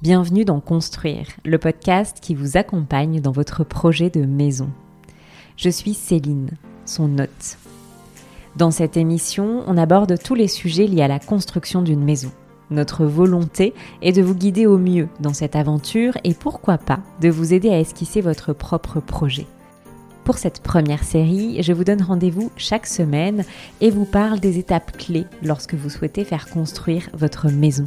[0.00, 4.70] Bienvenue dans Construire, le podcast qui vous accompagne dans votre projet de maison.
[5.56, 6.50] Je suis Céline,
[6.84, 7.58] son hôte.
[8.54, 12.30] Dans cette émission, on aborde tous les sujets liés à la construction d'une maison.
[12.70, 17.28] Notre volonté est de vous guider au mieux dans cette aventure et pourquoi pas de
[17.28, 19.48] vous aider à esquisser votre propre projet.
[20.22, 23.44] Pour cette première série, je vous donne rendez-vous chaque semaine
[23.80, 27.86] et vous parle des étapes clés lorsque vous souhaitez faire construire votre maison.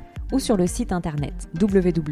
[0.31, 2.09] ou sur le site internet www.maison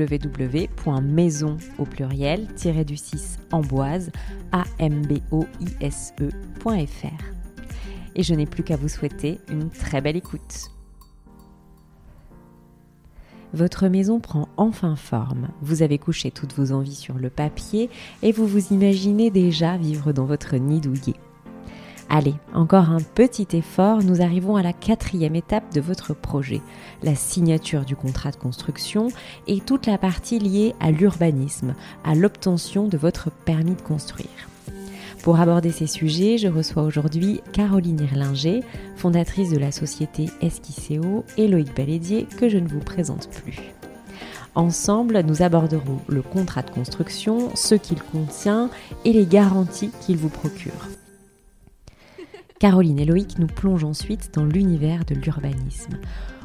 [1.77, 2.48] au pluriel
[2.86, 4.12] du 6 amboise
[4.52, 5.64] amboise.fr.
[8.16, 10.71] Et je n'ai plus qu'à vous souhaiter une très belle écoute.
[13.54, 15.49] Votre maison prend enfin forme.
[15.62, 17.90] Vous avez couché toutes vos envies sur le papier
[18.21, 21.15] et vous vous imaginez déjà vivre dans votre nid douillet.
[22.12, 26.62] Allez, encore un petit effort, nous arrivons à la quatrième étape de votre projet,
[27.04, 29.10] la signature du contrat de construction
[29.46, 34.49] et toute la partie liée à l'urbanisme, à l'obtention de votre permis de construire.
[35.21, 38.63] Pour aborder ces sujets, je reçois aujourd'hui Caroline Irlinger,
[38.96, 43.60] fondatrice de la société Esquisseo, et Loïc Balédier, que je ne vous présente plus.
[44.55, 48.71] Ensemble, nous aborderons le contrat de construction, ce qu'il contient
[49.05, 50.87] et les garanties qu'il vous procure.
[52.60, 55.98] Caroline et nous plongent ensuite dans l'univers de l'urbanisme.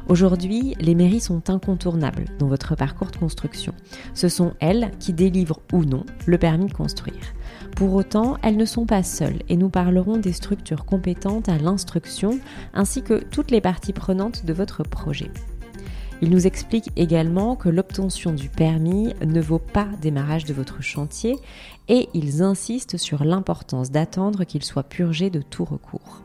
[0.07, 3.73] Aujourd'hui, les mairies sont incontournables dans votre parcours de construction.
[4.13, 7.33] Ce sont elles qui délivrent ou non le permis de construire.
[7.75, 12.39] Pour autant, elles ne sont pas seules et nous parlerons des structures compétentes à l'instruction
[12.73, 15.31] ainsi que toutes les parties prenantes de votre projet.
[16.21, 21.37] Il nous explique également que l'obtention du permis ne vaut pas démarrage de votre chantier
[21.89, 26.21] et ils insistent sur l'importance d'attendre qu'il soit purgé de tout recours.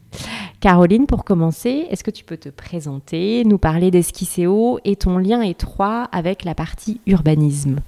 [0.61, 5.41] Caroline, pour commencer, est-ce que tu peux te présenter, nous parler d'Esquisseo et ton lien
[5.41, 7.81] étroit avec la partie urbanisme?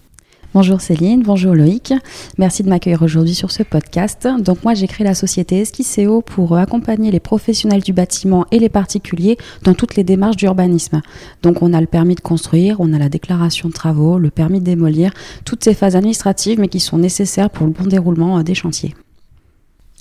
[0.53, 1.94] Bonjour Céline, bonjour Loïc.
[2.38, 4.28] Merci de m'accueillir aujourd'hui sur ce podcast.
[4.39, 8.67] Donc moi j'ai créé la société Esquisseo pour accompagner les professionnels du bâtiment et les
[8.67, 11.01] particuliers dans toutes les démarches d'urbanisme.
[11.41, 14.59] Donc on a le permis de construire, on a la déclaration de travaux, le permis
[14.59, 15.13] de démolir,
[15.45, 18.94] toutes ces phases administratives mais qui sont nécessaires pour le bon déroulement euh, des chantiers.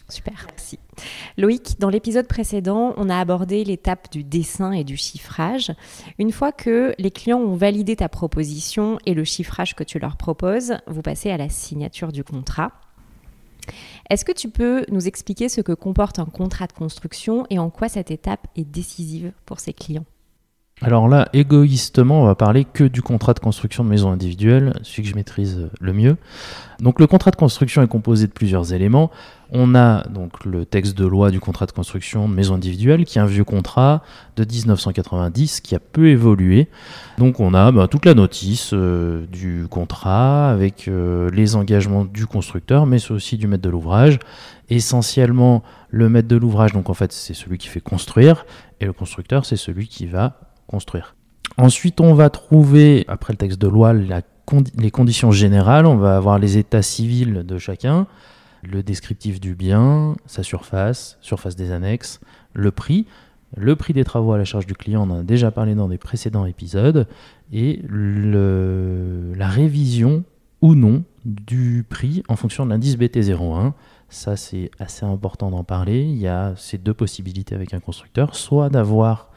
[0.08, 0.48] Super.
[1.36, 5.72] Loïc, dans l'épisode précédent, on a abordé l'étape du dessin et du chiffrage.
[6.18, 10.16] Une fois que les clients ont validé ta proposition et le chiffrage que tu leur
[10.16, 12.72] proposes, vous passez à la signature du contrat.
[14.08, 17.70] Est-ce que tu peux nous expliquer ce que comporte un contrat de construction et en
[17.70, 20.06] quoi cette étape est décisive pour ces clients?
[20.82, 25.02] Alors là, égoïstement, on va parler que du contrat de construction de maison individuelle, celui
[25.02, 26.16] que je maîtrise le mieux.
[26.80, 29.10] Donc le contrat de construction est composé de plusieurs éléments.
[29.50, 33.18] On a donc le texte de loi du contrat de construction de maison individuelle, qui
[33.18, 34.02] est un vieux contrat
[34.36, 36.68] de 1990 qui a peu évolué.
[37.18, 42.26] Donc on a bah, toute la notice euh, du contrat avec euh, les engagements du
[42.26, 44.18] constructeur, mais aussi du maître de l'ouvrage.
[44.70, 48.47] Essentiellement, le maître de l'ouvrage, donc en fait, c'est celui qui fait construire,
[48.80, 51.16] et le constructeur, c'est celui qui va construire.
[51.58, 55.84] Ensuite, on va trouver, après le texte de loi, les conditions générales.
[55.84, 58.06] On va avoir les états civils de chacun,
[58.62, 62.20] le descriptif du bien, sa surface, surface des annexes,
[62.52, 63.06] le prix,
[63.56, 65.88] le prix des travaux à la charge du client, on en a déjà parlé dans
[65.88, 67.08] des précédents épisodes,
[67.52, 70.24] et la révision
[70.62, 73.72] ou non du prix en fonction de l'indice BT01.
[74.08, 76.02] Ça, c'est assez important d'en parler.
[76.02, 79.29] Il y a ces deux possibilités avec un constructeur, soit d'avoir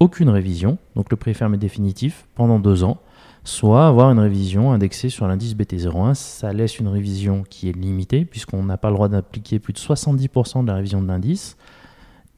[0.00, 2.98] aucune révision, donc le prix fermé définitif, pendant deux ans,
[3.44, 6.14] soit avoir une révision indexée sur l'indice BT01.
[6.14, 9.78] Ça laisse une révision qui est limitée, puisqu'on n'a pas le droit d'appliquer plus de
[9.78, 11.56] 70% de la révision de l'indice.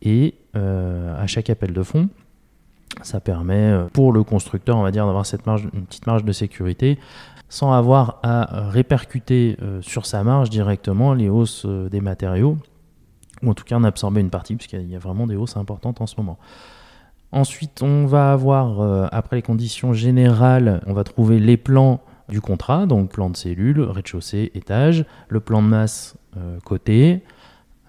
[0.03, 2.09] Et à chaque appel de fonds,
[3.03, 6.33] ça permet pour le constructeur, on va dire, d'avoir cette marge, une petite marge de
[6.33, 6.99] sécurité
[7.49, 12.59] sans avoir à répercuter sur sa marge directement les hausses des matériaux,
[13.43, 16.03] ou en tout cas en absorber une partie, puisqu'il y a vraiment des hausses importantes
[16.03, 16.39] en ce moment.
[17.31, 22.41] Ensuite, on va avoir, euh, après les conditions générales, on va trouver les plans du
[22.41, 27.23] contrat, donc plan de cellule, rez-de-chaussée, étage, le plan de masse euh, côté,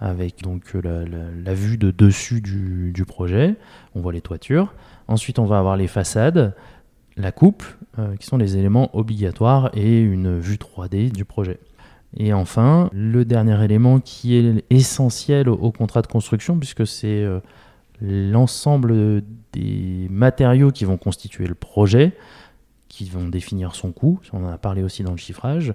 [0.02, 1.06] avec donc euh,
[1.44, 3.56] la, vue de dessus du, du, projet,
[3.96, 4.74] on voit les toitures.
[5.08, 6.54] Ensuite, on va avoir les façades,
[7.16, 7.64] la coupe,
[8.20, 11.60] qui sont les éléments obligatoires, et une vue 3D du projet.
[12.16, 17.26] Et enfin, le dernier élément qui est essentiel au contrat de construction, puisque c'est
[18.02, 19.24] l'ensemble
[19.54, 22.16] des matériaux qui vont constituer le projet,
[22.88, 25.74] qui vont définir son coût, on en a parlé aussi dans le chiffrage,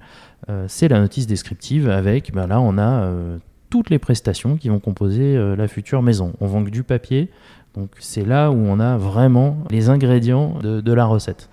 [0.51, 3.39] euh, c'est la notice descriptive avec, ben là on a euh,
[3.71, 6.35] toutes les prestations qui vont composer euh, la future maison.
[6.41, 7.31] On vend que du papier,
[7.75, 11.49] donc c'est là où on a vraiment les ingrédients de, la recette.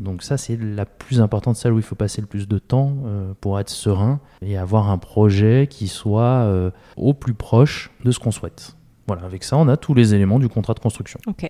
[0.00, 2.96] Donc ça c'est la plus importante, celle où il faut passer le plus de temps
[3.40, 8.32] pour être serein et avoir un projet qui soit au plus proche de ce qu'on
[8.32, 8.76] souhaite.
[9.06, 11.20] Voilà, avec ça, on a tous les éléments du contrat de construction.
[11.26, 11.48] Ok.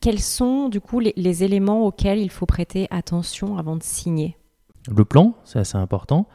[0.00, 4.36] Quels sont du coup les, éléments auxquels il faut prêter attention avant de signer?
[4.88, 6.28] Le plan, c'est assez important,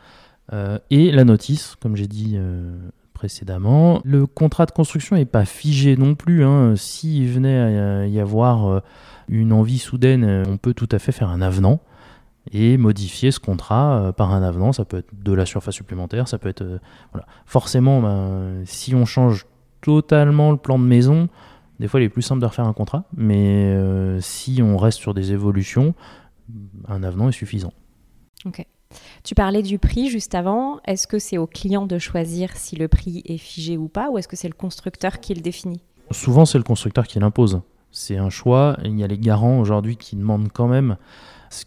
[0.51, 2.77] euh, et la notice, comme j'ai dit euh,
[3.13, 4.01] précédemment.
[4.03, 6.43] Le contrat de construction n'est pas figé non plus.
[6.43, 6.75] Hein.
[6.75, 8.79] S'il venait à y avoir euh,
[9.29, 11.79] une envie soudaine, on peut tout à fait faire un avenant
[12.51, 14.73] et modifier ce contrat euh, par un avenant.
[14.73, 16.61] Ça peut être de la surface supplémentaire, ça peut être.
[16.61, 16.79] Euh,
[17.11, 17.25] voilà.
[17.45, 19.45] Forcément, ben, si on change
[19.81, 21.29] totalement le plan de maison,
[21.79, 24.99] des fois il est plus simple de refaire un contrat, mais euh, si on reste
[24.99, 25.93] sur des évolutions,
[26.87, 27.73] un avenant est suffisant.
[28.45, 28.65] Ok.
[29.23, 30.79] Tu parlais du prix juste avant.
[30.85, 34.17] Est-ce que c'est au client de choisir si le prix est figé ou pas, ou
[34.17, 35.81] est-ce que c'est le constructeur qui le définit?
[36.11, 37.61] Souvent, c'est le constructeur qui l'impose.
[37.91, 38.77] C'est un choix.
[38.83, 40.97] Il y a les garants aujourd'hui qui demandent quand même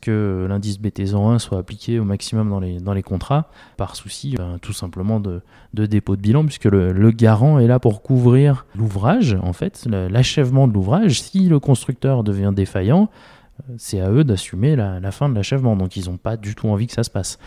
[0.00, 4.58] que l'indice BT01 soit appliqué au maximum dans les, dans les contrats, par souci ben,
[4.60, 5.42] tout simplement de,
[5.74, 10.68] de, dépôt de bilan, puisque le, garant est là pour couvrir l'ouvrage, en fait, l'achèvement
[10.68, 11.20] de l'ouvrage.
[11.22, 13.08] Si le constructeur devient défaillant,
[13.70, 15.76] euh, c'est à eux d'assumer la, la, fin de l'achèvement.
[15.76, 17.38] Donc ils n'ont pas du tout envie que ça se passe.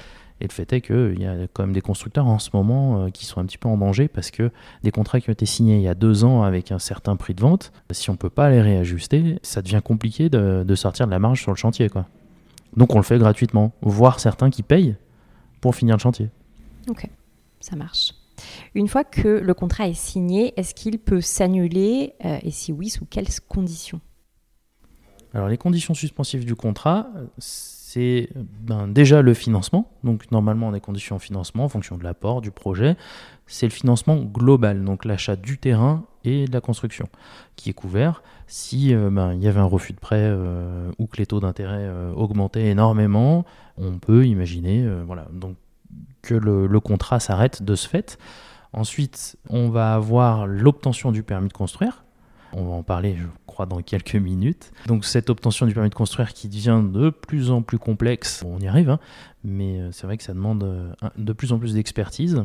[0.41, 3.09] Et le fait est qu'il y a quand même des constructeurs en ce moment euh,
[3.09, 4.51] qui sont un petit peu en danger parce que
[4.83, 7.33] des contrats qui ont été signés il y a deux ans avec un certain prix
[7.33, 11.07] de vente, si on ne peut pas les réajuster, ça devient compliqué de, de sortir
[11.07, 11.89] de la marge sur le chantier.
[11.89, 12.05] Quoi.
[12.75, 14.95] Donc on le fait gratuitement, voire certains qui payent
[15.61, 16.29] pour finir le chantier.
[16.87, 17.07] Ok,
[17.59, 18.13] ça marche.
[18.73, 22.89] Une fois que le contrat est signé, est-ce qu'il peut s'annuler euh, Et si oui,
[22.89, 23.99] sous quelles conditions?
[25.33, 27.07] Alors les conditions suspensives du contrat,
[27.37, 29.91] c'est ben, déjà le financement.
[30.03, 32.95] Donc normalement on a des conditions de financement en fonction de l'apport du projet.
[33.45, 37.07] C'est le financement global, donc l'achat du terrain et de la construction,
[37.55, 38.23] qui est couvert.
[38.47, 41.39] Si euh, ben, il y avait un refus de prêt euh, ou que les taux
[41.39, 43.45] d'intérêt euh, augmentaient énormément,
[43.77, 45.55] on peut imaginer voilà, donc,
[46.21, 48.17] que le, contrat s'arrête de ce fait.
[48.73, 52.03] Ensuite, on va avoir l'obtention du permis de construire.
[52.51, 54.71] On va en parler, je crois, dans quelques minutes.
[54.87, 58.59] Donc cette obtention du permis de construire qui devient de plus en plus complexe, on
[58.59, 58.99] y arrive, hein,
[59.43, 62.43] mais c'est vrai que ça demande de plus en plus d'expertise.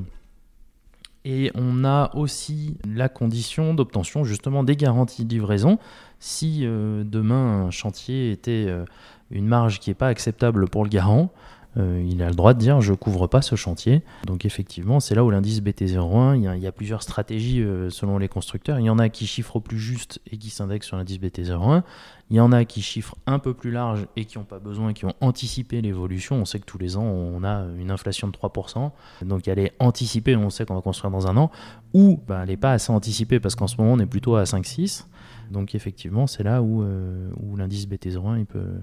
[1.25, 5.79] Et on a aussi la condition d'obtention justement des garanties de livraison.
[6.19, 8.85] Si euh, demain un chantier était euh,
[9.31, 11.33] une marge qui n'est pas acceptable pour le garant,
[11.77, 14.03] euh, il a le droit de dire je couvre pas ce chantier.
[14.27, 18.29] Donc effectivement, c'est là où l'indice BT01, il y, a, plusieurs stratégies euh, selon les
[18.29, 18.79] constructeurs.
[18.79, 21.83] Il y en a qui chiffrent au plus juste et qui s'indexent sur l'indice BT01.
[22.31, 24.93] Il y en a qui chiffrent un peu plus large et qui n'ont pas besoin,
[24.93, 26.37] qui ont anticipé l'évolution.
[26.37, 28.91] On sait que tous les ans, on a une inflation de 3%.
[29.23, 31.51] Donc elle est anticipée, on sait qu'on va construire dans un an.
[31.93, 34.45] Ou ben, elle n'est pas assez anticipée parce qu'en ce moment, on est plutôt à
[34.45, 35.07] 5-6.
[35.51, 38.81] Donc effectivement, c'est là où, euh, où l'indice BT01, il peut,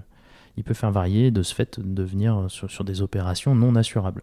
[0.56, 4.22] il peut faire varier de ce fait de venir sur, des opérations non assurables.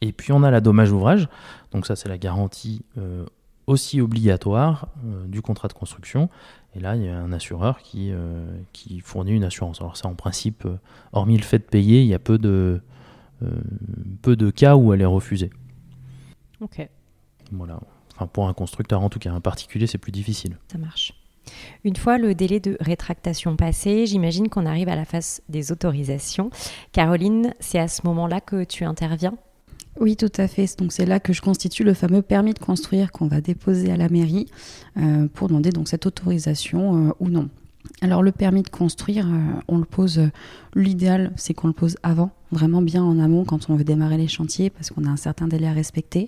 [0.00, 1.28] Et puis on a la dommage ouvrage,
[1.72, 3.24] donc ça c'est la garantie euh,
[3.66, 6.28] aussi obligatoire euh, du contrat de construction.
[6.74, 9.80] Et là, il y a un assureur qui, euh, qui fournit une assurance.
[9.80, 10.68] Alors ça, en principe,
[11.12, 12.82] hormis le fait de payer, il y a peu de,
[14.20, 15.50] peu de cas où elle est refusée.
[16.60, 16.86] Ok.
[17.50, 17.80] Voilà.
[18.14, 20.58] Enfin, pour un constructeur, en tout cas, un particulier, c'est plus difficile.
[20.70, 21.14] Ça marche.
[21.84, 26.50] Une fois le délai de rétractation passé, j'imagine qu'on arrive à la phase des autorisations.
[26.92, 29.34] Caroline, c'est à ce moment-là que tu interviens?
[29.98, 30.66] Oui, tout à fait.
[30.78, 33.96] Donc c'est là que je constitue le fameux permis de construire qu'on va déposer à
[33.96, 34.46] la mairie
[34.98, 37.48] euh, pour demander donc cette autorisation euh, ou non.
[38.02, 40.20] Alors le permis de construire, euh, on le pose.
[40.74, 44.28] L'idéal, c'est qu'on le pose avant, vraiment bien en amont quand on veut démarrer les
[44.28, 46.26] chantiers, parce qu'on a un certain délai à respecter.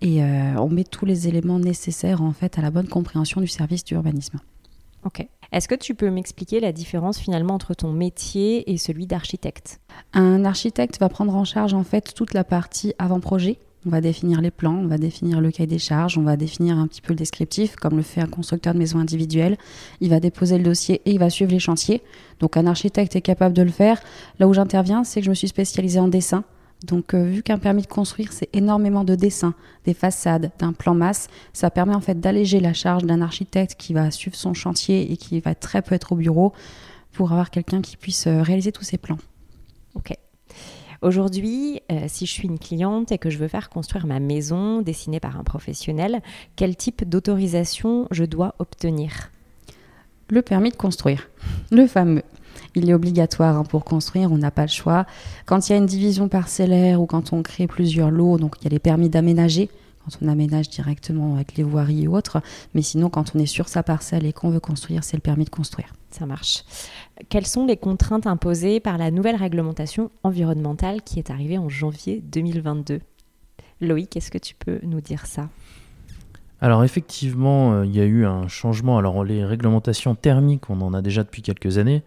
[0.00, 3.46] Et euh, on met tous les éléments nécessaires en fait à la bonne compréhension du
[3.46, 4.38] service d'urbanisme.
[5.04, 5.26] Ok.
[5.52, 9.80] Est-ce que tu peux m'expliquer la différence finalement entre ton métier et celui d'architecte?
[10.12, 13.58] Un architecte va prendre en charge en fait toute la partie avant-projet.
[13.86, 16.76] On va définir les plans, on va définir le cahier des charges, on va définir
[16.76, 19.56] un petit peu le descriptif, comme le fait un constructeur de maison individuelle.
[20.02, 22.02] Il va déposer le dossier et il va suivre les chantiers.
[22.40, 24.00] Donc un architecte est capable de le faire.
[24.38, 26.44] Là où j'interviens, c'est que je me suis spécialisée en dessin.
[26.84, 30.94] Donc, euh, vu qu'un permis de construire, c'est énormément de dessins, des façades, d'un plan
[30.94, 35.12] masse, ça permet en fait d'alléger la charge d'un architecte qui va suivre son chantier
[35.12, 36.52] et qui va très peu être au bureau
[37.12, 39.18] pour avoir quelqu'un qui puisse euh, réaliser tous ses plans.
[39.94, 40.14] Ok.
[41.02, 44.82] Aujourd'hui, euh, si je suis une cliente et que je veux faire construire ma maison
[44.82, 46.20] dessinée par un professionnel,
[46.56, 49.30] quel type d'autorisation je dois obtenir?
[50.28, 51.28] Le permis de construire,
[51.70, 52.22] le fameux.
[52.74, 55.06] Il est obligatoire hein, pour construire, on n'a pas le choix.
[55.46, 58.64] Quand il y a une division parcellaire ou quand on crée plusieurs lots, donc il
[58.64, 59.68] y a les permis d'aménager,
[60.04, 62.40] quand on aménage directement avec les voiries ou autres.
[62.74, 65.44] Mais sinon, quand on est sur sa parcelle et qu'on veut construire, c'est le permis
[65.44, 65.92] de construire.
[66.10, 66.64] Ça marche.
[67.28, 72.22] Quelles sont les contraintes imposées par la nouvelle réglementation environnementale qui est arrivée en janvier
[72.24, 73.00] 2022
[73.80, 75.48] Loïc, est-ce que tu peux nous dire ça?
[76.62, 78.98] Alors effectivement, euh, il y a eu un changement.
[78.98, 82.02] Alors les réglementations thermiques, on en a déjà depuis quelques années.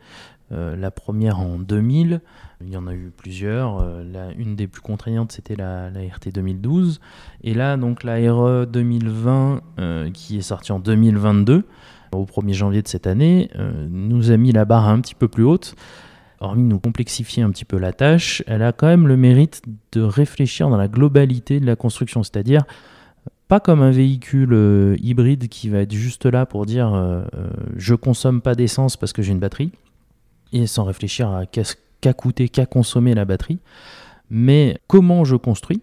[0.51, 2.21] Euh, la première en 2000,
[2.61, 3.79] il y en a eu plusieurs.
[3.79, 6.99] Euh, une des plus contraignantes, c'était la, RT 2012.
[7.43, 9.61] Et là, donc la RE 2020,
[10.13, 11.65] qui est sortie en 2022,
[12.13, 13.49] au 1er janvier de cette année,
[13.89, 15.75] nous a mis la barre un petit peu plus haute.
[16.39, 19.61] Hormis nous complexifier un petit peu la tâche, elle a quand même le mérite
[19.93, 22.65] de réfléchir dans la globalité de la construction, c'est-à-dire
[23.47, 27.49] pas comme un véhicule euh, hybride qui va être juste là pour dire euh, euh,
[27.75, 29.71] je consomme pas d'essence parce que j'ai une batterie,
[30.53, 33.59] et sans réfléchir à qu'à coûter, qu'à consommer la batterie,
[34.29, 35.81] mais comment je construis,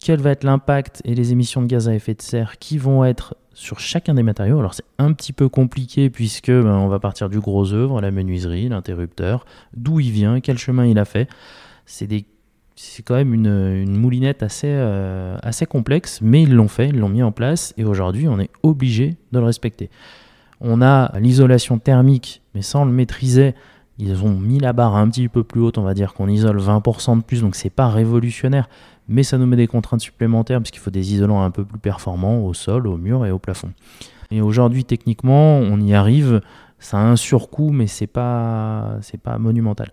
[0.00, 3.04] quel va être l'impact et les émissions de gaz à effet de serre qui vont
[3.04, 4.58] être sur chacun des matériaux.
[4.58, 8.10] Alors c'est un petit peu compliqué puisque ben, on va partir du gros œuvre, la
[8.10, 11.28] menuiserie, l'interrupteur, d'où il vient, quel chemin il a fait.
[11.86, 12.06] C'est
[13.02, 17.22] quand même une, moulinette assez, euh, assez complexe, mais ils l'ont fait, ils l'ont mis
[17.22, 19.88] en place, et aujourd'hui on est obligé de le respecter.
[20.60, 23.54] On a l'isolation thermique, mais sans le maîtriser,
[23.98, 26.58] ils ont mis la barre un petit peu plus haute, on va dire qu'on isole
[26.58, 28.68] 20% de plus, donc c'est pas révolutionnaire,
[29.08, 31.78] mais ça nous met des contraintes supplémentaires, parce qu'il faut des isolants un peu plus
[31.78, 33.70] performants au sol, au mur et au plafond.
[34.30, 36.40] Et aujourd'hui, techniquement, on y arrive,
[36.78, 39.92] ça a un surcoût, mais c'est pas, c'est pas monumental.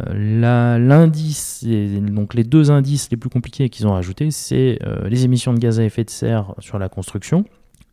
[0.00, 5.24] Euh, l'indice, donc les deux indices les plus compliqués qu'ils ont rajoutés, c'est euh, les
[5.24, 7.44] émissions de gaz à effet de serre sur la construction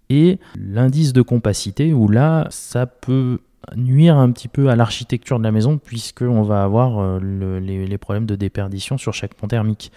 [0.09, 3.39] et l'indice de compacité, où là, ça peut
[3.75, 8.25] nuire un petit peu à l'architecture de la maison, puisqu'on va avoir euh, les, problèmes
[8.25, 9.91] de déperdition sur chaque pont thermique.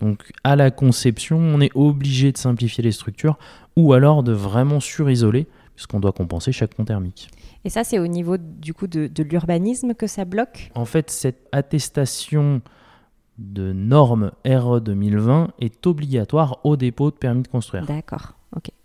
[0.00, 3.38] Donc à la conception, on est obligé de simplifier les structures,
[3.76, 7.30] ou alors de vraiment surisoler, puisqu'on doit compenser chaque pont thermique.
[7.64, 10.70] Et ça, c'est au niveau du coup de, l'urbanisme que ça bloque?
[10.74, 12.60] En fait, cette attestation
[13.38, 17.86] de normes RE 2020 est obligatoire au dépôt de permis de construire.
[17.86, 18.34] D'accord.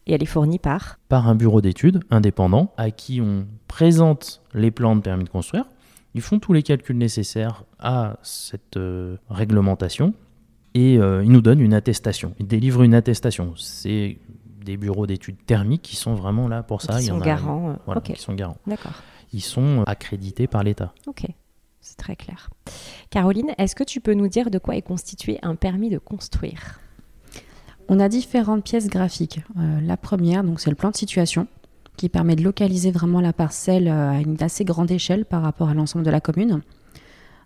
[0.08, 4.72] Et elle est fournie par Par un bureau d'études indépendant à qui on présente les
[4.72, 5.66] plans de permis de construire.
[6.16, 10.14] Ils font tous les calculs nécessaires à cette euh, réglementation
[10.74, 12.34] et euh, ils nous donnent une attestation.
[12.40, 13.54] Ils délivrent une attestation.
[13.58, 14.18] C'est
[14.64, 17.00] des bureaux d'études thermiques qui sont vraiment là pour ça.
[17.02, 17.78] Ils sont garants.
[17.88, 18.58] Euh, Ils sont garants.
[18.66, 18.94] D'accord.
[19.34, 20.94] Ils sont accrédités par l'État.
[21.06, 21.26] Ok,
[21.82, 22.50] c'est très clair.
[23.10, 26.80] Caroline, est-ce que tu peux nous dire de quoi est constitué un permis de construire?
[27.90, 29.42] On a différentes pièces graphiques.
[29.58, 31.48] Euh, la première, donc, c'est le plan de situation
[31.96, 35.70] qui permet de localiser vraiment la parcelle euh, à une assez grande échelle par rapport
[35.70, 36.62] à l'ensemble de la commune.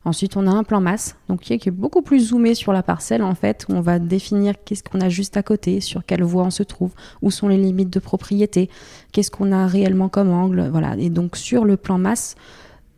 [0.03, 3.21] Ensuite, on a un plan masse, donc qui est, beaucoup plus zoomé sur la parcelle
[3.21, 6.49] en fait, on va définir qu'est-ce qu'on a juste à côté, sur quelle voie on
[6.49, 8.69] se trouve, où sont les limites de propriété,
[9.11, 10.95] qu'est-ce qu'on a réellement comme angle, voilà.
[10.97, 12.35] Et donc sur le plan masse,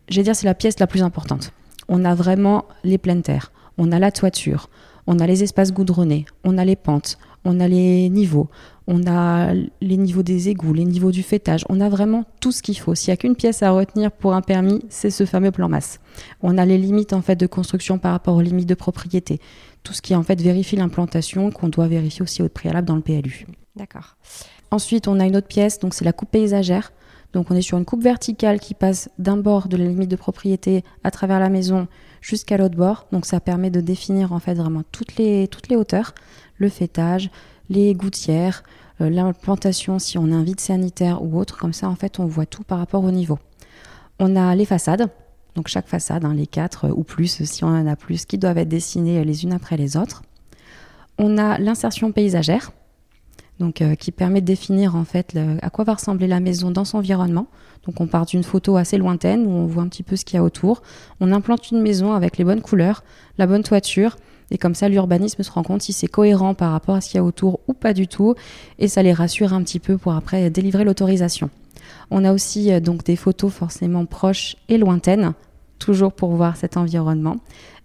[0.08, 1.52] je vais dire c'est la pièce la plus importante.
[1.90, 4.70] On a vraiment les pleines terres, on a la toiture,
[5.06, 8.50] on a les espaces goudronnés, on a les pentes, on a les niveaux,
[8.88, 12.62] on a les niveaux des égouts, les niveaux du fêtage, on a vraiment tout ce
[12.62, 12.96] qu'il faut.
[12.96, 16.00] S'il n'y a qu'une pièce à retenir pour un permis, c'est ce fameux plan masse.
[16.42, 19.40] On a les limites en fait de construction par rapport aux limites de propriété,
[19.84, 23.02] tout ce qui en fait vérifie l'implantation qu'on doit vérifier aussi au préalable dans le
[23.02, 23.46] PLU.
[23.76, 24.18] D'accord.
[24.72, 26.92] Ensuite, on a une autre pièce, donc c'est la coupe paysagère.
[27.34, 30.16] Donc on est sur une coupe verticale qui passe d'un bord de la limite de
[30.16, 31.88] propriété à travers la maison
[32.22, 33.08] jusqu'à l'autre bord.
[33.12, 36.14] Donc ça permet de définir en fait vraiment toutes les, toutes les hauteurs,
[36.58, 37.30] le fêtage,
[37.70, 38.64] les gouttières,
[39.02, 41.58] euh, l'implantation si on a un vide sanitaire ou autre.
[41.58, 43.40] Comme ça, en fait, on voit tout par rapport au niveau.
[44.20, 45.10] On a les façades,
[45.56, 48.38] donc chaque façade, hein, les quatre euh, ou plus, si on en a plus, qui
[48.38, 50.24] doivent être dessinées les unes après les autres.
[51.18, 52.72] On a l'insertion paysagère.
[53.60, 56.86] donc euh, qui permet de définir en fait à quoi va ressembler la maison dans
[56.86, 57.48] son environnement.
[57.86, 60.38] Donc on part d'une photo assez lointaine où on voit un petit peu ce qu'il
[60.38, 60.82] y a autour.
[61.20, 63.04] On implante une maison avec les bonnes couleurs,
[63.38, 64.16] la bonne toiture.
[64.54, 67.18] Et comme ça, l'urbanisme se rend compte si c'est cohérent par rapport à ce qu'il
[67.18, 68.36] y a autour ou pas du tout.
[68.80, 71.50] Et ça les rassure un petit peu pour après délivrer l'autorisation.
[72.12, 75.34] On a aussi euh, donc des photos forcément proches et lointaines,
[75.80, 77.38] toujours pour voir cet environnement.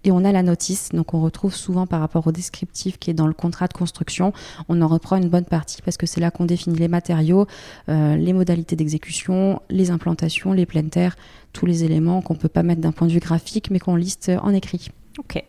[0.04, 3.14] Et on a la notice, donc on retrouve souvent par rapport au descriptif qui est
[3.14, 4.32] dans le contrat de construction,
[4.68, 7.46] on en reprend une bonne partie parce que c'est là qu'on définit les matériaux,
[7.88, 11.16] euh, les modalités d'exécution, les implantations, les pleines terres,
[11.52, 13.96] tous les éléments qu'on ne peut pas mettre d'un point de vue graphique mais qu'on
[13.96, 14.90] liste en écrit.
[15.18, 15.42] Ok,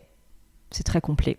[0.70, 1.38] c'est très complet.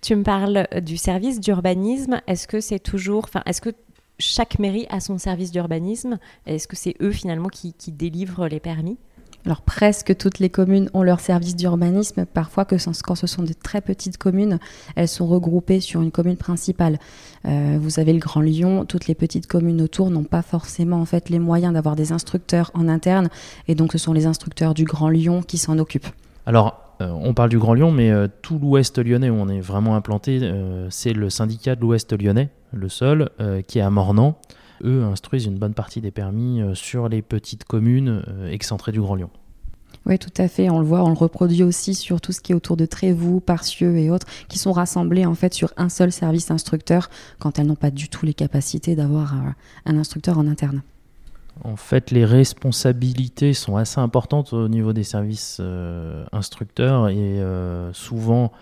[0.00, 2.20] Tu me parles du service d'urbanisme.
[2.26, 3.70] Est-ce que c'est toujours, enfin, est-ce que
[4.18, 6.18] chaque mairie a son service d'urbanisme?
[6.46, 8.96] Est-ce que c'est eux finalement qui, qui délivrent les permis?
[9.44, 12.26] Alors presque toutes les communes ont leur service d'urbanisme.
[12.26, 14.58] Parfois, que quand ce sont de très petites communes,
[14.96, 16.98] elles sont regroupées sur une commune principale.
[17.44, 21.04] Euh, vous avez le Grand Lyon, toutes les petites communes autour n'ont pas forcément en
[21.04, 23.28] fait les moyens d'avoir des instructeurs en interne,
[23.68, 26.08] et donc ce sont les instructeurs du Grand Lyon qui s'en occupent.
[26.44, 29.60] Alors, euh, on parle du Grand Lyon, mais euh, tout l'ouest lyonnais où on est
[29.60, 30.40] vraiment implanté,
[30.90, 33.30] c'est le syndicat de l'ouest lyonnais, le seul,
[33.66, 34.38] qui est à Mornan
[34.84, 39.00] eux instruisent une bonne partie des permis euh, sur les petites communes euh, excentrées du
[39.00, 39.30] Grand Lyon.
[40.04, 40.70] Oui, tout à fait.
[40.70, 43.40] On le voit, on le reproduit aussi sur tout ce qui est autour de Trévoux,
[43.40, 47.10] Parcieux et autres, qui sont rassemblés en fait sur un seul service instructeur
[47.40, 49.50] quand elles n'ont pas du tout les capacités d'avoir euh,
[49.84, 50.82] un instructeur en interne.
[51.64, 55.60] En fait, les responsabilités sont assez importantes au niveau des services
[56.32, 57.40] instructeurs et
[57.92, 58.52] souvent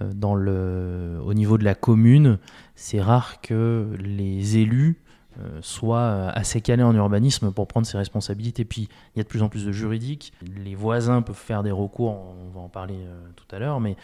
[0.00, 2.38] dans le, au niveau de la commune,
[2.74, 5.00] c'est rare que les élus
[5.38, 8.64] euh, euh, assez calé en urbanisme pour prendre ses responsabilités.
[8.64, 10.32] Puis il y a de plus en plus de juridiques.
[10.64, 13.96] Les voisins peuvent faire des recours, on va en parler euh, tout à l'heure, mais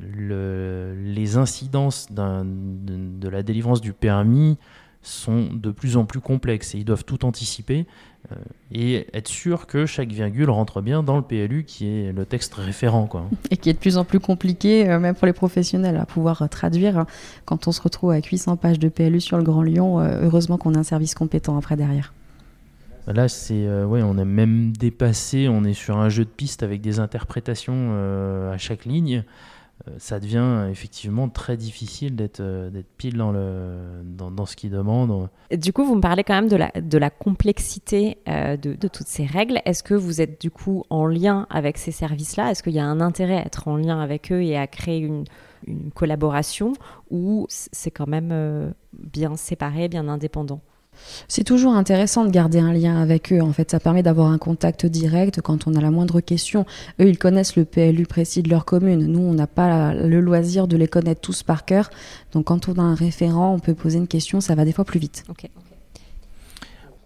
[0.00, 4.56] les incidences de, la délivrance du permis
[5.02, 7.86] sont de plus en plus complexes et ils doivent tout anticiper.
[8.32, 8.34] Euh,
[8.72, 12.54] et être sûr que chaque virgule rentre bien dans le PLU qui est le texte
[12.54, 13.06] référent.
[13.06, 13.28] Quoi.
[13.50, 16.42] Et qui est de plus en plus compliqué, euh, même pour les professionnels, à pouvoir
[16.42, 17.06] euh, traduire.
[17.44, 20.74] Quand on se retrouve avec 800 pages de PLU sur le Grand Lyon, heureusement qu'on
[20.74, 22.12] a un service compétent après derrière.
[23.06, 26.82] Là, c'est ouais, on a même dépassé, on est sur un jeu de pistes avec
[26.82, 27.94] des interprétations
[28.52, 29.24] à chaque ligne.
[29.86, 35.28] Euh, ça devient effectivement très difficile d'être euh, pile dans, ce qu'ils demandent.
[35.56, 39.60] Du coup, vous me parlez quand même de la, complexité euh, de, toutes ces règles.
[39.64, 42.50] Est-ce que vous êtes du coup en lien avec ces services-là?
[42.50, 44.98] Est-ce qu'il y a un intérêt à être en lien avec eux et à créer
[44.98, 46.72] une collaboration?
[47.10, 50.60] Ou c'est quand même bien séparé, bien indépendant?
[51.28, 53.40] C'est toujours intéressant de garder un lien avec eux.
[53.40, 56.64] En fait, ça permet d'avoir un contact direct quand on a la moindre question.
[57.00, 59.06] Eux, ils connaissent le PLU précis de leur commune.
[59.06, 61.90] Nous, on n'a pas le loisir de les connaître tous par cœur.
[62.32, 64.84] Donc, quand on a un référent, on peut poser une question, ça va des fois
[64.84, 65.24] plus vite.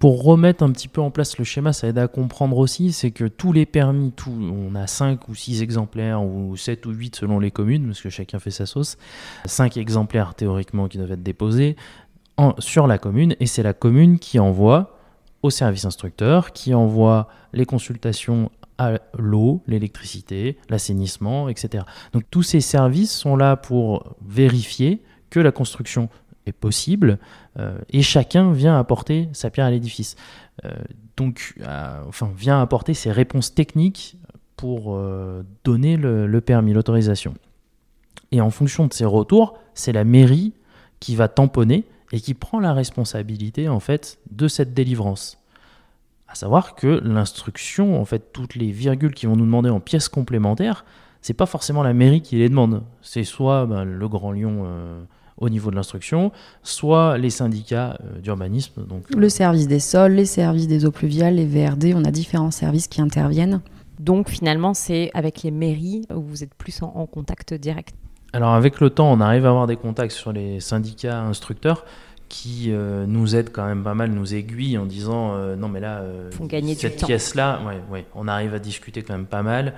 [0.03, 3.13] Pour remettre un petit peu en place le schéma, ça aide à comprendre aussi, c'est
[3.13, 7.15] que tous les permis, tout, on a 5 ou 6 exemplaires, ou 7 ou 8
[7.15, 8.99] selon les communes, parce que chacun fait sa sauce,
[9.45, 11.77] 5 exemplaires théoriquement qui doivent être déposés
[12.59, 14.99] sur la commune et c'est la commune qui envoie
[15.43, 21.85] au service instructeur, qui envoie les consultations à l'eau, l'électricité, l'assainissement, etc.
[22.13, 26.09] Donc tous ces services sont là pour vérifier que la construction
[26.47, 27.19] est possible
[27.59, 30.17] euh, et chacun vient apporter sa pierre à l'édifice.
[30.65, 30.73] Euh,
[31.17, 34.17] donc, euh, enfin, vient apporter ses réponses techniques
[34.57, 34.97] pour
[35.65, 37.35] donner le permis, l'autorisation.
[38.31, 40.53] Et en fonction de ces retours, c'est la mairie
[41.01, 45.39] qui va tamponner et qui prend la responsabilité en fait de cette délivrance.
[46.29, 50.09] À savoir que l'instruction, en fait, toutes les virgules qui vont nous demander en pièces
[50.09, 50.85] complémentaires,
[51.21, 52.83] c'est pas forcément la mairie qui les demande.
[53.01, 55.03] C'est soit ben, le Grand Lyon euh,
[55.39, 58.87] au niveau de l'instruction, soit les syndicats euh, d'urbanisme.
[58.87, 62.51] Donc le service des sols, les services des eaux pluviales, les VRD, on a différents
[62.51, 63.61] services qui interviennent.
[64.01, 67.95] Donc finalement, c'est avec les mairies où vous êtes plus en contact direct.
[68.33, 71.85] Alors avec le temps, on arrive à avoir des contacts sur les syndicats instructeurs
[72.29, 75.81] qui euh, nous aident quand même pas mal, nous aiguillent en disant euh, non mais
[75.81, 76.31] là, euh,
[76.75, 79.75] cette pièce-là, ouais, ouais, on arrive à discuter quand même pas mal.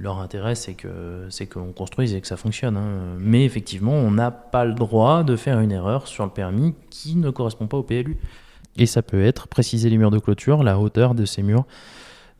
[0.00, 2.76] Leur intérêt, c'est que c'est qu'on construise et que ça fonctionne.
[2.76, 3.16] Hein.
[3.18, 7.16] Mais effectivement, on n'a pas le droit de faire une erreur sur le permis qui
[7.16, 8.18] ne correspond pas au PLU.
[8.76, 11.64] Et ça peut être préciser les murs de clôture, la hauteur de ces murs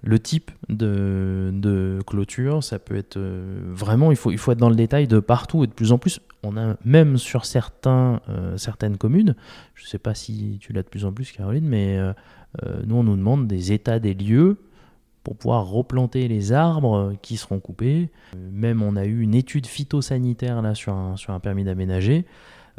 [0.02, 4.70] le type de, clôture, ça peut être euh, vraiment, il faut, il faut être dans
[4.70, 6.20] le détail de partout et de plus en plus.
[6.42, 9.34] On a même sur certains, euh, certaines communes,
[9.74, 12.12] je ne sais pas si tu l'as de plus en plus Caroline, mais euh,
[12.86, 14.58] nous on nous demande des états des lieux
[15.24, 18.08] pour pouvoir replanter les arbres qui seront coupés.
[18.52, 22.24] Même on a eu une étude phytosanitaire là sur un, sur un permis d'aménager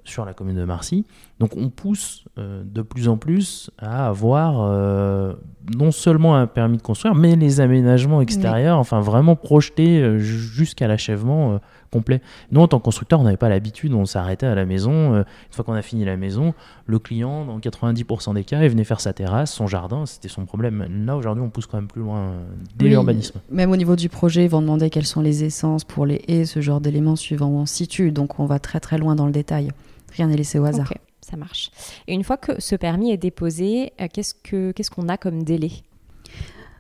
[0.06, 1.06] sur la commune de Marcy.
[1.40, 5.34] Donc on pousse euh, de plus en plus à avoir euh,
[5.76, 10.88] non seulement un permis de construire, mais les aménagements extérieurs, enfin vraiment projetés euh, jusqu'à
[10.88, 11.60] l'achèvement
[11.92, 12.22] complet.
[12.52, 15.16] Nous, en tant que constructeur, on n'avait pas l'habitude, on s'arrêtait à la maison.
[15.16, 16.54] une fois qu'on a fini la maison,
[16.86, 20.46] le client, dans 90% des cas, il venait faire sa terrasse, son jardin, c'était son
[20.46, 20.86] problème.
[21.06, 22.34] Là, aujourd'hui, on pousse quand même plus loin
[22.76, 23.40] dès l'urbanisme.
[23.50, 26.46] Même au niveau du projet, ils vont demander quelles sont les essences pour les haies,
[26.46, 28.12] ce genre d'éléments suivant où on situe.
[28.12, 29.72] Donc on va très très loin dans le détail.
[30.12, 30.92] Rien n'est laissé au hasard.
[31.22, 31.72] ça marche.
[32.08, 35.72] Et une fois que ce permis est déposé, euh, qu'est-ce qu'on a comme délai?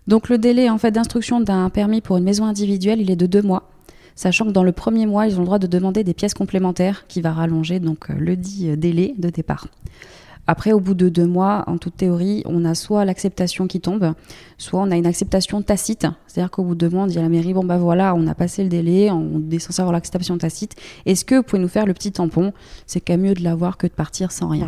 [0.08, 3.28] Donc le délai en fait d'instruction d'un permis pour une maison individuelle, il est de
[3.28, 3.70] deux mois.
[4.15, 7.08] Sachant que dans le premier mois, ils ont le droit de demander des pièces complémentaires
[7.08, 9.68] qui va rallonger donc euh, le dit euh, délai de départ.
[10.49, 14.15] Après, au bout de deux mois, en toute théorie, on a soit l'acceptation qui tombe,
[14.57, 16.07] soit on a une acceptation tacite.
[16.25, 18.25] C'est-à-dire qu'au bout de deux mois, on dit à la mairie, bon bah voilà, on
[18.25, 20.75] a passé le délai, on est censé avoir l'acceptation tacite.
[21.05, 22.51] Est-ce que vous pouvez nous faire le petit tampon?
[22.88, 24.62] C'est quand même mieux de l'avoir que de partir sans rien.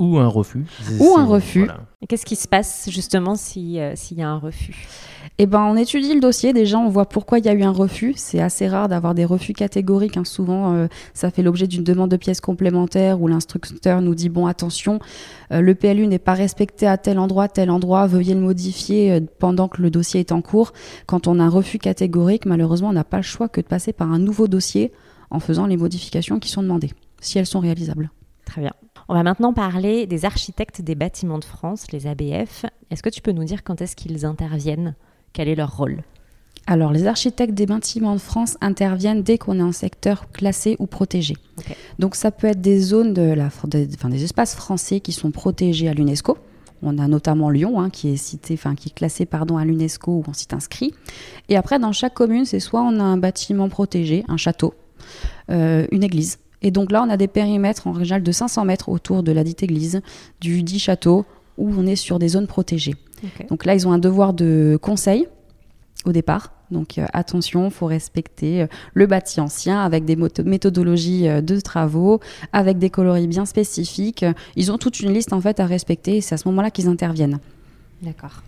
[0.00, 0.64] Ou un refus.
[0.98, 1.68] Ou un refus.
[2.06, 4.86] Qu'est-ce qui se passe justement euh, s'il y a un refus?
[5.38, 6.52] Eh ben, on étudie le dossier.
[6.52, 8.14] Déjà, on voit pourquoi il y a eu un refus.
[8.16, 10.16] C'est assez rare d'avoir des refus catégoriques.
[10.16, 10.24] Hein.
[10.24, 14.46] Souvent, euh, ça fait l'objet d'une demande de pièces complémentaires où l'instructeur nous dit bon,
[14.46, 15.00] attention,
[15.50, 18.06] euh, le PLU n'est pas respecté à tel endroit, tel endroit.
[18.06, 20.72] Veuillez le modifier pendant que le dossier est en cours.
[21.06, 23.92] Quand on a un refus catégorique, malheureusement, on n'a pas le choix que de passer
[23.92, 24.92] par un nouveau dossier
[25.30, 28.12] en faisant les modifications qui sont demandées, si elles sont réalisables.
[28.44, 28.72] Très bien.
[29.10, 32.66] On va maintenant parler des architectes des bâtiments de France, les ABF.
[32.90, 34.94] Est-ce que tu peux nous dire quand est-ce qu'ils interviennent?
[35.32, 36.02] Quel est leur rôle?
[36.66, 40.86] Alors, les architectes des bâtiments de France interviennent dès qu'on est en secteur classé ou
[40.86, 41.36] protégé.
[41.98, 45.88] Donc, ça peut être des zones de la, enfin, des espaces français qui sont protégés
[45.88, 46.36] à l'UNESCO.
[46.82, 50.12] On a notamment Lyon, hein, qui est cité, enfin, qui est classé pardon à l'UNESCO
[50.12, 50.92] ou en site inscrit.
[51.48, 54.74] Et après, dans chaque commune, c'est soit on a un bâtiment protégé, un château,
[55.50, 56.38] euh, une église.
[56.62, 59.44] Et donc là, on a des périmètres en général de 500 mètres autour de la
[59.44, 60.00] dite église,
[60.40, 61.24] du dit château,
[61.56, 62.94] où on est sur des zones protégées.
[63.48, 65.26] Donc là, ils ont un devoir de conseil
[66.04, 66.52] au départ.
[66.70, 71.60] Donc euh, attention, il faut respecter euh, le bâti ancien avec des méthodologies euh, de
[71.60, 72.20] travaux,
[72.52, 74.24] avec des coloris bien spécifiques.
[74.56, 76.88] Ils ont toute une liste en fait à respecter et c'est à ce moment-là qu'ils
[76.88, 77.38] interviennent.
[78.02, 78.42] D'accord.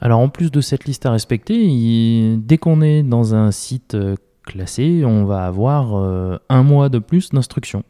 [0.00, 3.96] Alors en plus de cette liste à respecter, dès qu'on est dans un site
[4.46, 5.94] classé, on va avoir
[6.48, 7.82] un mois de plus d'instruction.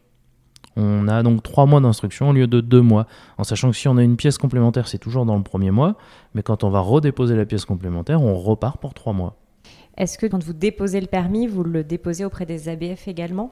[0.75, 3.07] On a donc trois mois d'instruction au lieu de deux mois,
[3.39, 5.95] en sachant que si on a une pièce complémentaire, c'est toujours dans le premier mois,
[6.35, 9.37] mais quand on va redéposer la pièce complémentaire, on repart pour trois mois.
[9.97, 13.51] Est-ce que quand vous déposez le permis, vous le déposez auprès des ABF également?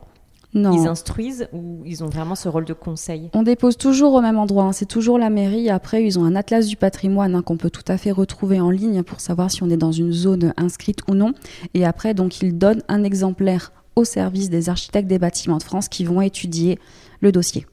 [0.56, 0.72] Non.
[0.72, 4.40] Ils instruisent ou ils ont vraiment ce rôle de conseil On dépose toujours au même
[4.40, 4.64] endroit.
[4.64, 4.72] Hein.
[4.72, 5.70] C'est toujours la mairie.
[5.70, 8.72] Après, ils ont un atlas du patrimoine hein, qu'on peut tout à fait retrouver en
[8.72, 11.34] ligne pour savoir si on est dans une zone inscrite ou non.
[11.74, 15.90] Et après, donc, ils donnent un exemplaire au service des architectes des bâtiments de France
[15.90, 16.80] qui vont étudier
[17.20, 17.68] le dossier.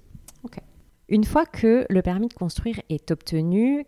[1.08, 3.84] Une fois que le permis de construire est obtenu,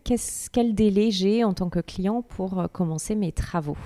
[0.53, 3.79] quel délai j'ai en tant que client pour euh, commencer mes travaux?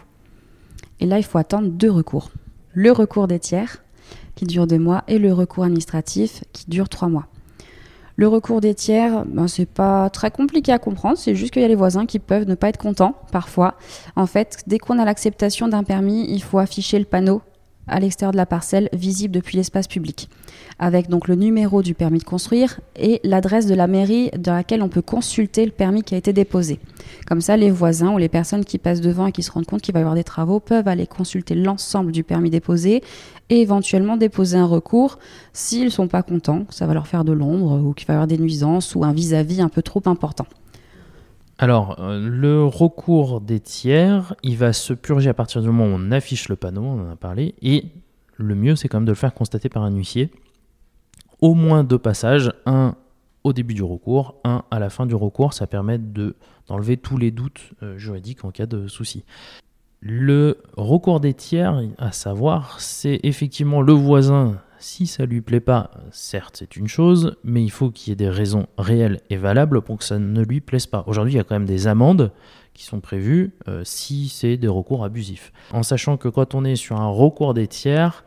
[0.99, 2.33] Et là, il faut attendre deux recours.
[2.73, 3.85] Le recours des tiers,
[4.39, 7.27] qui dure deux mois, et le recours administratif, qui dure trois mois.
[8.15, 11.65] Le recours des tiers, ben, c'est pas très compliqué à comprendre, c'est juste qu'il y
[11.65, 13.75] a les voisins qui peuvent ne pas être contents parfois.
[14.15, 17.43] En fait, dès qu'on a l'acceptation d'un permis, il faut afficher le panneau
[17.89, 20.29] à l'extérieur de la parcelle, visible depuis l'espace public,
[20.79, 24.83] avec donc le numéro du permis de construire et l'adresse de la mairie dans laquelle
[24.83, 26.81] on peut consulter le permis qui a été déposé.
[27.27, 29.83] Comme ça, les voisins ou les personnes qui passent devant et qui se rendent compte
[29.83, 33.03] qu'il va y avoir des travaux peuvent aller consulter l'ensemble du permis déposé
[33.51, 35.19] et éventuellement déposer un recours
[35.53, 38.17] s'ils ne sont pas contents, ça va leur faire de l'ombre ou qu'il va y
[38.17, 40.47] avoir des nuisances ou un vis-à-vis -vis un peu trop important.
[41.61, 45.99] Alors, euh, le recours des tiers, il va se purger à partir du moment où
[45.99, 47.87] on affiche le panneau, on en a parlé, et
[48.37, 50.31] le mieux, c'est quand même de le faire constater par un huissier.
[51.41, 52.95] Au moins deux passages, un
[53.43, 57.33] au début du recours, un à la fin du recours, ça permet d'enlever tous les
[57.33, 59.25] doutes euh, juridiques en cas de souci.
[60.01, 65.91] Le recours des tiers, à savoir, c'est effectivement le voisin si ça lui plaît pas,
[66.11, 69.83] certes c'est une chose, mais il faut qu'il y ait des raisons réelles et valables
[69.83, 71.05] pour que ça ne lui plaise pas.
[71.07, 72.33] Aujourd'hui, il y a quand même des amendes
[72.75, 75.53] qui sont prévues euh, si c'est des recours abusifs.
[75.73, 78.25] En sachant que quand on est sur un recours des tiers,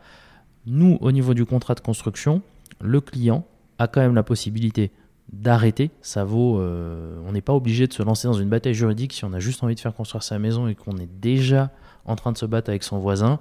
[0.66, 2.42] nous, au niveau du contrat de construction,
[2.80, 3.46] le client
[3.78, 4.92] a quand même la possibilité
[5.32, 5.90] d'arrêter.
[6.02, 6.60] Ça vaut.
[6.60, 9.38] Euh, on n'est pas obligé de se lancer dans une bataille juridique si on a
[9.38, 11.70] juste envie de faire construire sa maison et qu'on est déjà
[12.04, 13.38] en train de se battre avec son voisin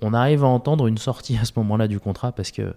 [0.00, 2.74] on arrive à entendre une sortie à ce moment-là du contrat parce que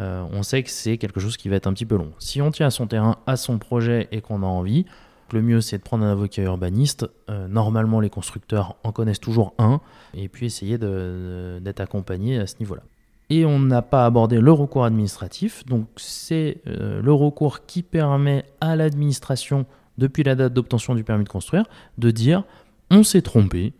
[0.00, 2.12] euh, on sait que c'est quelque chose qui va être un petit peu long.
[2.18, 4.86] Si on tient à son terrain, à son projet et qu'on a envie,
[5.32, 7.06] le mieux c'est de prendre un avocat urbaniste.
[7.30, 9.80] Euh, normalement, les constructeurs en connaissent toujours un
[10.14, 12.82] et puis essayer d'être accompagné à ce niveau-là.
[13.30, 15.64] et on n'a pas abordé le recours administratif.
[15.66, 21.24] Donc c'est euh, le recours qui permet à l'administration, depuis la date d'obtention du permis
[21.24, 21.64] de construire,
[21.98, 22.42] de dire
[22.90, 23.72] on s'est trompé,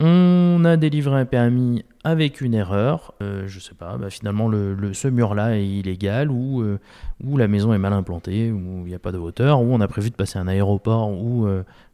[0.00, 4.94] on a délivré un permis avec une erreur, euh, je sais pas, bah, finalement le,
[4.94, 6.78] ce mur-là est illégal ou, euh,
[7.24, 9.80] ou la maison est mal implantée ou il n'y a pas de hauteur ou on
[9.80, 11.48] a prévu de passer un aéroport ou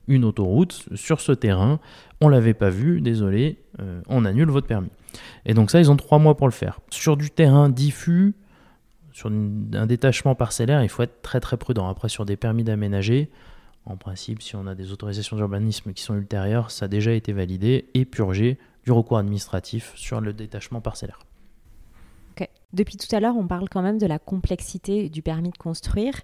[0.09, 1.81] une autoroute sur ce terrain,
[2.21, 3.57] on l'avait pas vu, désolé,
[4.07, 4.91] on annule votre permis.
[5.47, 6.81] Et donc ça, ils ont trois mois pour le faire.
[6.91, 8.35] Sur du terrain diffus,
[9.13, 11.89] sur un détachement parcellaire, il faut être très très prudent.
[11.89, 13.31] Après, sur des permis d'aménager,
[13.87, 17.33] en principe, si on a des autorisations d'urbanisme qui sont ultérieures, ça a déjà été
[17.33, 21.21] validé et purgé du recours administratif sur le détachement parcellaire.
[22.73, 26.21] Depuis tout à l'heure, on parle quand même de la complexité du permis de construire.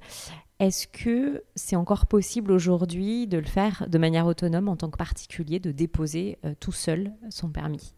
[0.61, 4.97] Est-ce que c'est encore possible aujourd'hui de le faire de manière autonome en tant que
[4.97, 7.93] particulier, de déposer euh, tout seul son permis?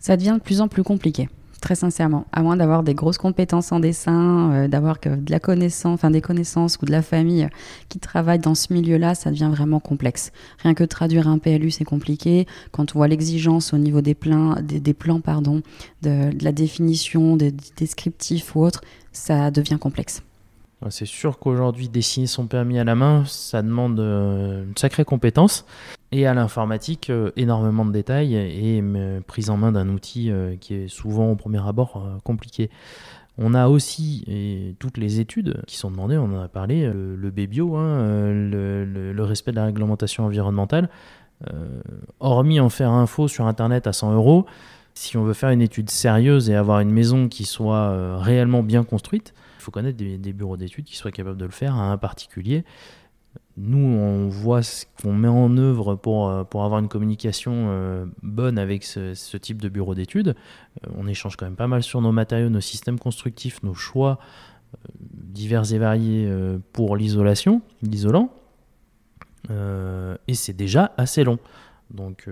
[0.00, 1.28] Ça devient de plus en plus compliqué.
[1.60, 5.94] Très sincèrement, à moins d'avoir des grosses compétences en dessin, euh, d'avoir de la connaissance,
[5.94, 7.48] enfin des connaissances ou de la famille euh,
[7.88, 10.32] qui travaille dans ce milieu-là, ça devient vraiment complexe.
[10.62, 12.46] Rien que traduire un PLU, c'est compliqué.
[12.72, 15.62] Quand on voit l'exigence au niveau des, plans, des, plans, pardon,
[16.02, 20.22] de, la définition, des descriptifs ou autre, ça devient complexe.
[20.90, 25.64] C'est sûr qu'aujourd'hui, dessiner son permis à la main, ça demande euh, une sacrée compétence.
[26.12, 28.82] Et à l'informatique, euh, énormément de détails et
[29.26, 32.70] prise en main d'un outil euh, qui est souvent au premier abord compliqué.
[33.38, 34.24] On a aussi
[34.78, 37.98] toutes les études qui sont demandées, on en a parlé, le BBio, hein,
[38.32, 40.88] le, respect de la réglementation environnementale.
[42.18, 44.46] hormis en faire faux sur Internet à 100 euros,
[44.94, 48.84] si on veut faire une étude sérieuse et avoir une maison qui soit réellement bien
[48.84, 52.64] construite, faut connaître des, bureaux d'études qui soient capables de le faire à un particulier.
[53.56, 58.04] Nous, on voit ce qu'on met en œuvre pour, euh, pour avoir une communication euh,
[58.22, 60.36] bonne avec ce, type de bureau d'études.
[60.84, 64.18] Euh, on échange quand même pas mal sur nos matériaux, nos systèmes constructifs, nos choix
[64.98, 66.30] divers et variés
[66.72, 68.30] pour l'isolation, l'isolant.
[69.48, 71.38] et c'est déjà assez long.
[71.90, 72.28] Donc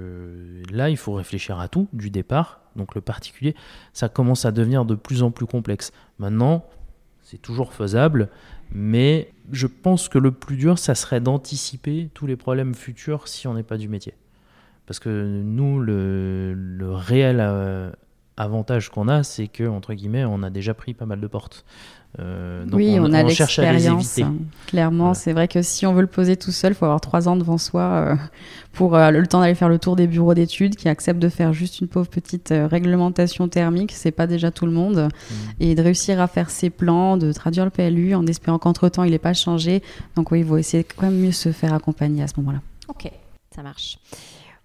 [0.70, 2.60] là, il faut réfléchir à tout du départ.
[2.76, 3.54] Donc le particulier,
[3.92, 5.92] ça commence à devenir de plus en plus complexe.
[6.18, 6.66] Maintenant,
[7.38, 8.28] toujours faisable,
[8.70, 13.46] mais je pense que le plus dur, ça serait d'anticiper tous les problèmes futurs si
[13.46, 14.14] on n'est pas du métier.
[14.86, 16.54] Parce que nous, le,
[16.92, 17.90] réel euh,
[18.36, 21.64] avantage qu'on a, c'est que entre guillemets, on a déjà pris pas mal de portes.
[22.20, 24.20] Euh, oui, on, a l'expérience.
[24.66, 27.28] Clairement, c'est vrai que si on veut le poser tout seul, il faut avoir trois
[27.28, 28.14] ans devant soi euh,
[28.72, 31.52] pour euh, le temps d'aller faire le tour des bureaux d'études qui acceptent de faire
[31.52, 33.92] juste une pauvre petite réglementation thermique.
[33.92, 35.08] C'est pas déjà tout le monde.
[35.08, 35.34] Mmh.
[35.60, 39.02] Et de réussir à faire ses plans, de traduire le PLU en espérant qu'entre temps
[39.02, 39.82] il n'ait pas changé.
[40.14, 42.60] Donc oui, il faut essayer quand même mieux se faire accompagner à ce moment-là.
[42.88, 43.10] Ok,
[43.54, 43.98] ça marche.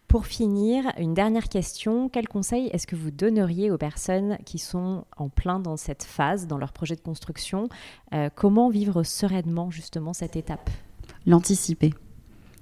[0.10, 2.10] Pour finir, une dernière question.
[2.10, 6.48] Quel conseil est-ce que vous donneriez aux personnes qui sont en plein dans cette phase,
[6.48, 7.70] dans leur projet de construction?
[8.14, 10.68] Euh, Comment vivre sereinement justement cette étape?
[11.28, 11.94] L'anticiper.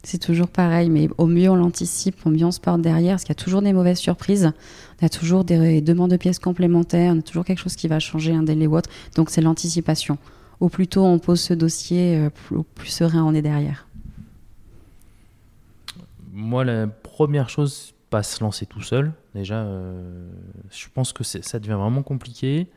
[0.04, 3.24] C'est toujours pareil, mais au mieux on l'anticipe, au mieux on se porte derrière, parce
[3.24, 4.52] qu'il y a toujours des mauvaises surprises.
[5.02, 8.00] On a toujours des demandes de pièces complémentaires, on a toujours quelque chose qui va
[8.00, 8.90] changer, un délai ou autre.
[9.16, 10.18] Donc c'est l'anticipation.
[10.60, 13.88] Au plus tôt on pose ce dossier, euh, au plus serein on est derrière.
[16.34, 16.86] Moi, la
[17.18, 19.12] première chose, pas se lancer tout seul.
[19.34, 20.30] Déjà, euh,
[20.70, 22.68] je pense que ça devient vraiment compliqué.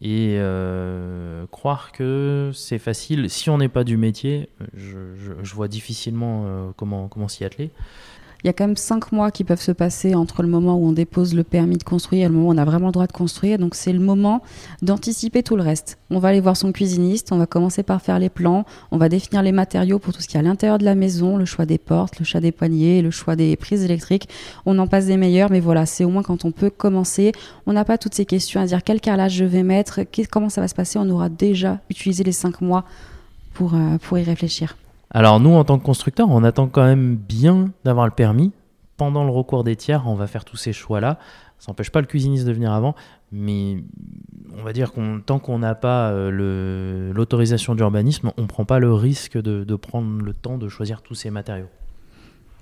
[0.00, 6.44] Et euh, croire que c'est facile, si on n'est pas du métier, je, vois difficilement
[6.46, 7.72] euh, comment, comment s'y atteler
[8.42, 10.86] il y a quand même cinq mois qui peuvent se passer entre le moment où
[10.86, 13.06] on dépose le permis de construire et le moment où on a vraiment le droit
[13.06, 13.58] de construire.
[13.58, 14.42] Donc c'est le moment
[14.82, 15.98] d'anticiper tout le reste.
[16.10, 19.08] On va aller voir son cuisiniste, on va commencer par faire les plans, on va
[19.08, 21.66] définir les matériaux pour tout ce qui est à l'intérieur de la maison, le choix
[21.66, 24.28] des portes, le choix des poignées, le choix des prises électriques.
[24.66, 27.32] On en passe des meilleurs, mais voilà, c'est au moins quand on peut commencer.
[27.66, 30.00] On n'a pas toutes ces questions à dire quel carrelage je vais mettre,
[30.30, 30.98] comment ça va se passer.
[30.98, 32.84] On aura déjà utilisé les cinq mois
[33.54, 34.76] pour, euh, pour y réfléchir.
[35.12, 38.52] Alors nous, en tant que constructeur, on attend quand même bien d'avoir le permis.
[38.96, 41.18] Pendant le recours des tiers, on va faire tous ces choix-là.
[41.58, 42.94] Ça n'empêche pas le cuisiniste de venir avant,
[43.30, 43.76] mais
[44.58, 48.78] on va dire qu'on tant qu'on n'a pas euh, l'autorisation d'urbanisme, on ne prend pas
[48.78, 51.68] le risque de, prendre le temps de choisir tous ces matériaux.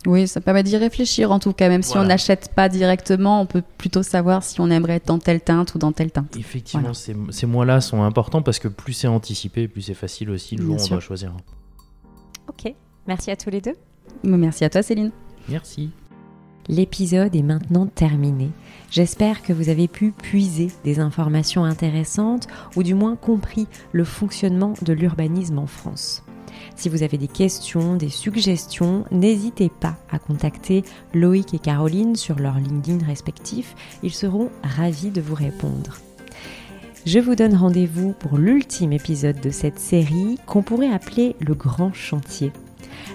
[0.06, 3.46] Oui, ça permet d'y réfléchir en tout cas, même si on n'achète pas directement, on
[3.46, 6.36] peut plutôt savoir si on aimerait être dans telle teinte ou dans telle teinte.
[6.36, 10.64] Effectivement, ces, mois-là sont importants parce que plus c'est anticipé, plus c'est facile aussi le
[10.64, 11.32] jour où on doit choisir.
[13.10, 13.74] Merci à tous les deux.
[14.22, 15.10] Merci à toi Céline.
[15.48, 15.90] Merci.
[16.68, 18.50] L'épisode est maintenant terminé.
[18.92, 22.46] J'espère que vous avez pu puiser des informations intéressantes
[22.76, 26.22] ou du moins compris le fonctionnement de l'urbanisme en France.
[26.76, 32.38] Si vous avez des questions, des suggestions, n'hésitez pas à contacter Loïc et Caroline sur
[32.38, 33.74] leur LinkedIn respectifs.
[34.04, 35.96] Ils seront ravis de vous répondre.
[37.06, 41.92] Je vous donne rendez-vous pour l'ultime épisode de cette série qu'on pourrait appeler le grand
[41.92, 42.52] chantier.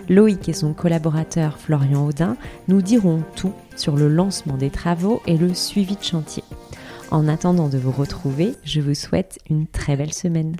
[0.09, 5.37] Loïc et son collaborateur Florian Audin nous diront tout sur le lancement des travaux et
[5.37, 6.43] le suivi de chantier.
[7.11, 10.55] En attendant de vous retrouver, je vous souhaite une très belle semaine.